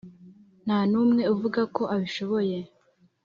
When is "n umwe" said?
0.91-1.23